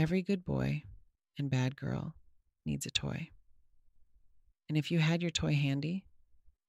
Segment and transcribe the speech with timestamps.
[0.00, 0.84] Every good boy
[1.38, 2.14] and bad girl
[2.64, 3.28] needs a toy.
[4.66, 6.06] And if you had your toy handy,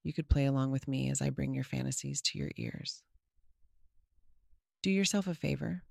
[0.04, 3.04] you could play along with me as I bring your fantasies to your ears.
[4.84, 5.84] Do yourself a favor.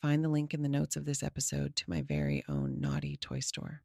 [0.00, 3.40] Find the link in the notes of this episode to my very own naughty toy
[3.40, 3.82] store.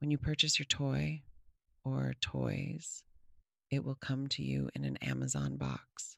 [0.00, 1.22] When you purchase your toy
[1.84, 3.04] or toys,
[3.70, 6.16] it will come to you in an Amazon box,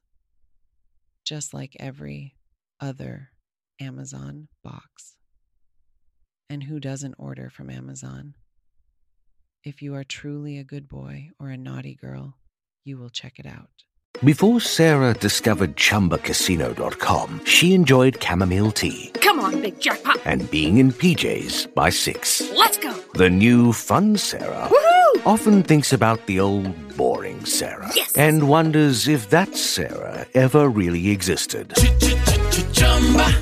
[1.26, 2.36] just like every
[2.80, 3.32] other
[3.78, 5.18] Amazon box.
[6.52, 8.34] And who doesn't order from Amazon?
[9.64, 12.36] If you are truly a good boy or a naughty girl,
[12.84, 13.70] you will check it out.
[14.22, 19.12] Before Sarah discovered ChumbaCasino.com, she enjoyed chamomile tea.
[19.22, 20.20] Come on, big jackpot.
[20.26, 22.42] And being in PJs by six.
[22.54, 22.92] Let's go.
[23.14, 25.26] The new fun Sarah Woohoo!
[25.26, 27.90] often thinks about the old boring Sarah.
[27.94, 28.14] Yes.
[28.14, 31.72] And wonders if that Sarah ever really existed.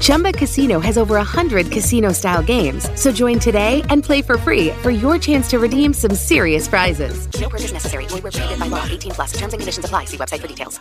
[0.01, 2.89] Chumba Casino has over 100 casino style games.
[3.01, 7.29] So join today and play for free for your chance to redeem some serious prizes.
[7.41, 8.07] No purchase necessary.
[8.07, 8.85] Void where prohibited by law.
[8.85, 9.33] 18 plus.
[9.33, 10.05] Terms and conditions apply.
[10.07, 10.81] See website for details.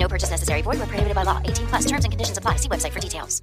[0.00, 0.62] No purchase necessary.
[0.62, 1.40] Void where prohibited by law.
[1.44, 1.84] 18 plus.
[1.84, 2.56] Terms and conditions apply.
[2.56, 3.42] See website for details.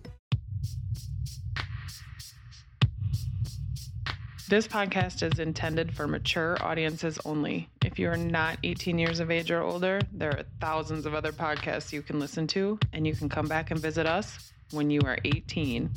[4.49, 7.69] This podcast is intended for mature audiences only.
[7.83, 11.33] If you are not 18 years of age or older, there are thousands of other
[11.33, 15.01] podcasts you can listen to, and you can come back and visit us when you
[15.01, 15.91] are 18.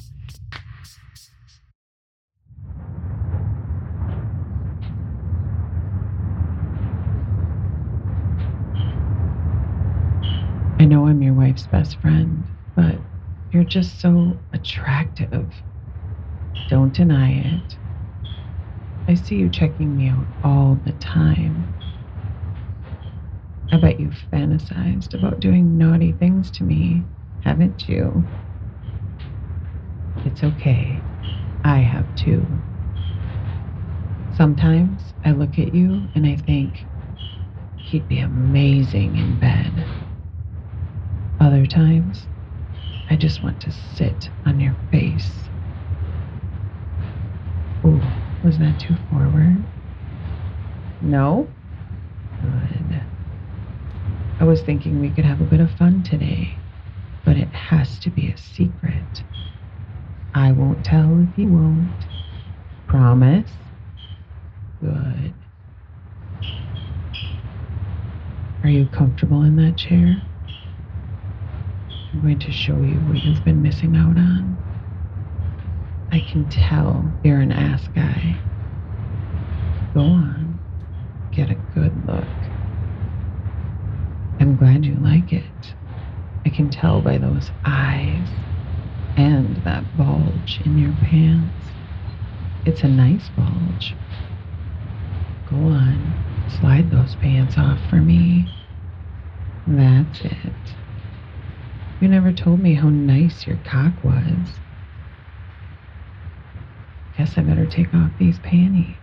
[10.90, 12.96] Know I'm your wife's best friend, but
[13.52, 15.54] you're just so attractive.
[16.68, 17.76] Don't deny it.
[19.08, 21.76] I see you checking me out all the time.
[23.70, 27.04] I bet you've fantasized about doing naughty things to me,
[27.44, 28.24] haven't you?
[30.24, 30.98] It's okay.
[31.64, 32.44] I have too.
[34.36, 36.88] Sometimes I look at you and I think
[37.76, 39.99] he'd be amazing in bed.
[41.40, 42.26] Other times,
[43.08, 45.32] I just want to sit on your face.
[47.82, 47.98] Ooh,
[48.44, 49.56] was that too forward?
[51.00, 51.48] No?
[52.42, 53.02] Good.
[54.38, 56.58] I was thinking we could have a bit of fun today,
[57.24, 59.22] but it has to be a secret.
[60.34, 61.90] I won't tell if you won't.
[62.86, 63.50] Promise?
[64.82, 65.32] Good.
[68.62, 70.22] Are you comfortable in that chair?
[72.20, 74.58] I'm going to show you what you've been missing out on.
[76.12, 78.36] I can tell you're an ass guy.
[79.94, 80.60] Go on,
[81.32, 82.26] get a good look.
[84.38, 85.74] I'm glad you like it.
[86.44, 88.28] I can tell by those eyes
[89.16, 91.70] and that bulge in your pants.
[92.66, 93.94] It's a nice bulge.
[95.48, 98.46] Go on, slide those pants off for me.
[99.66, 100.79] That's it.
[102.00, 104.48] You never told me how nice your cock was.
[107.18, 108.96] Guess I better take off these panties.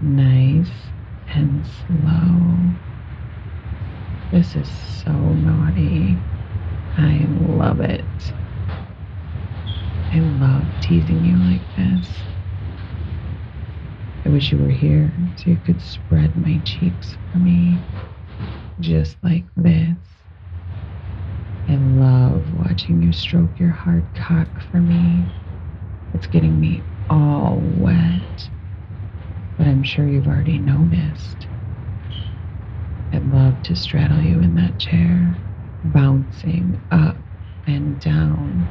[0.00, 0.72] Nice
[1.28, 2.58] and slow.
[4.32, 6.16] This is so naughty.
[6.96, 7.24] I
[7.56, 8.32] love it.
[10.12, 12.08] I love teasing you like this.
[14.24, 17.78] I wish you were here so you could spread my cheeks for me.
[18.80, 20.15] Just like this.
[22.76, 25.24] Watching you stroke your hard cock for me.
[26.12, 28.50] It's getting me all wet.
[29.56, 31.46] But I'm sure you've already noticed.
[33.14, 35.38] I'd love to straddle you in that chair,
[35.84, 37.16] bouncing up
[37.66, 38.68] and down.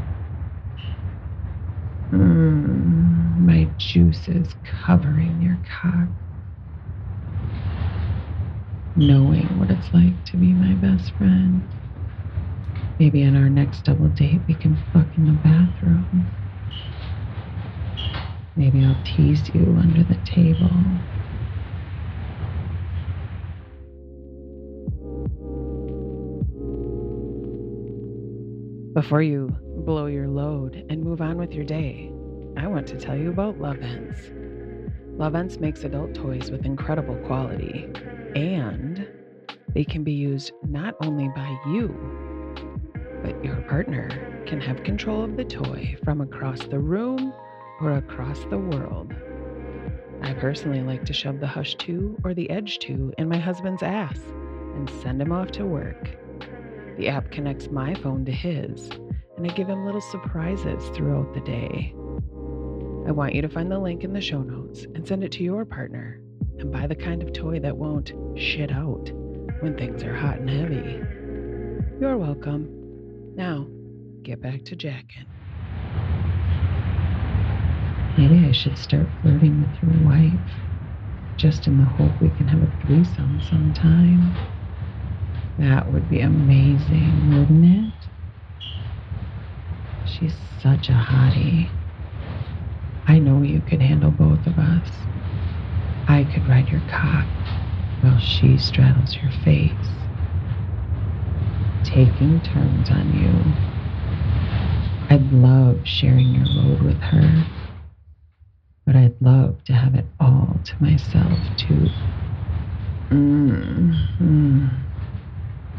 [2.14, 4.54] Mmm, my juices
[4.86, 6.10] covering your cock.
[8.96, 11.75] Knowing what it's like to be my best friend.
[12.98, 16.32] Maybe on our next double date, we can fuck in the bathroom.
[18.56, 20.70] Maybe I'll tease you under the table.
[28.94, 29.54] Before you
[29.86, 32.10] blow your load and move on with your day,
[32.56, 34.32] I want to tell you about Lovense.
[35.18, 37.90] Lovense makes adult toys with incredible quality,
[38.36, 39.06] and
[39.74, 42.25] they can be used not only by you,
[43.24, 47.34] but your partner can have control of the toy from across the room
[47.82, 49.14] or across the world.
[50.22, 53.84] I personally like to shove the Hush 2 or the Edge 2 in my husband's
[53.84, 54.20] ass
[54.76, 56.18] and send him off to work.
[56.98, 58.90] The app connects my phone to his,
[59.38, 61.94] and I give him little surprises throughout the day.
[63.08, 65.44] I want you to find the link in the show notes and send it to
[65.44, 66.20] your partner
[66.58, 69.12] and buy the kind of toy that won't shit out
[69.60, 71.02] when things are hot and heavy.
[72.00, 72.75] You're welcome.
[73.36, 73.68] Now,
[74.24, 75.26] get back to jacking.
[78.18, 80.32] Maybe I should start flirting with your wife,
[81.38, 84.34] just in the hope we can have a threesome sometime.
[85.58, 88.08] That would be amazing, wouldn't it?
[90.06, 91.70] She's such a hottie.
[93.08, 94.90] I know you could handle both of us.
[96.08, 97.28] I could ride your cock
[98.02, 100.05] while she straddles your face,
[101.86, 103.32] taking turns on you.
[105.10, 107.46] I'd love sharing your load with her,
[108.86, 111.88] but I'd love to have it all to myself, too.
[113.12, 114.68] Mm-hmm.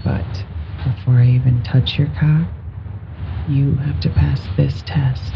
[0.04, 0.44] But
[0.84, 2.48] before I even touch your cock,
[3.48, 5.32] you have to pass this test.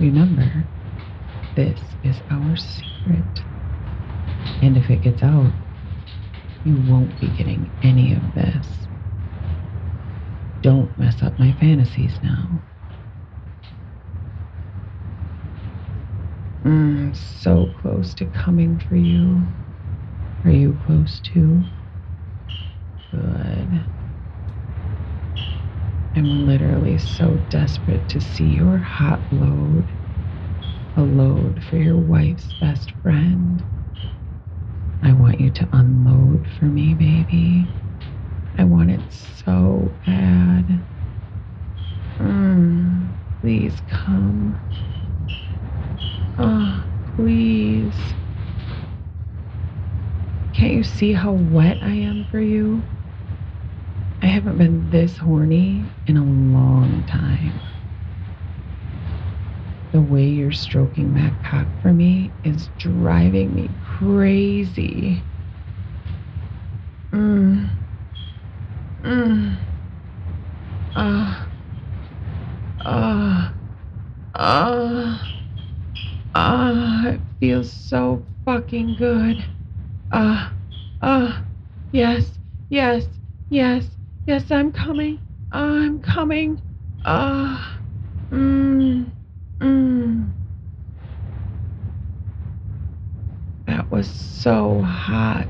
[0.00, 0.64] Remember,
[1.54, 3.40] this is our secret.
[4.62, 5.52] And if it gets out,
[6.64, 8.66] you won't be getting any of this.
[10.66, 12.64] Don't mess up my fantasies now.
[16.66, 19.48] Mm, so close to coming for you.
[20.44, 21.64] Are you close too?
[23.12, 23.86] Good.
[26.16, 29.92] I'm literally so desperate to see your hot load.
[30.96, 33.64] A load for your wife's best friend.
[35.02, 37.72] I want you to unload for me, baby.
[38.58, 40.86] I want it so bad.
[42.20, 44.60] Mm, please come.
[46.38, 47.96] Ah, oh, please.
[50.54, 52.84] Can't you see how wet I am for you?
[54.22, 57.60] I haven't been this horny in a long time.
[59.92, 65.24] The way you're stroking that cock for me is driving me crazy.
[67.14, 67.70] Mmm.
[69.04, 69.58] Mmm.
[70.96, 71.50] Ah.
[72.84, 73.54] Ah.
[74.34, 75.32] Ah.
[76.34, 77.06] Ah.
[77.08, 79.44] It feels so fucking good.
[80.12, 80.54] Ah.
[81.02, 81.42] Ah.
[81.92, 82.38] Yes.
[82.70, 83.06] Yes.
[83.48, 83.86] Yes.
[84.26, 85.18] Yes, I'm coming.
[85.52, 86.60] I'm coming.
[87.04, 87.78] Ah.
[88.32, 89.12] Mmm.
[89.60, 90.32] Mmm.
[93.66, 95.46] That was so hot.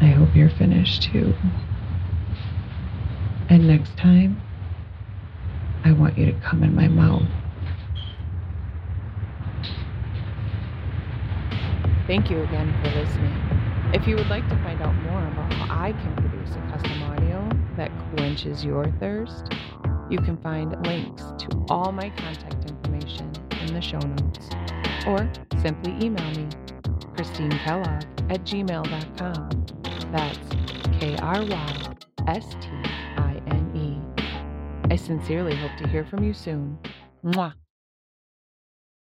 [0.00, 1.34] I hope you're finished too.
[3.48, 4.40] And next time,
[5.84, 7.22] I want you to come in my mouth.
[12.06, 13.32] Thank you again for listening.
[13.94, 17.02] If you would like to find out more about how I can produce a custom
[17.04, 17.48] audio
[17.78, 19.50] that quenches your thirst,
[20.10, 24.50] you can find links to all my contact information in the show notes.
[25.06, 25.30] Or
[25.62, 26.46] simply email me,
[27.14, 29.48] Krystine Kellogg at gmail.com.
[30.12, 30.38] That's
[31.00, 31.94] K R Y
[32.26, 32.68] S T
[33.16, 34.22] I N E.
[34.90, 36.78] I sincerely hope to hear from you soon.
[37.24, 37.54] Mwah.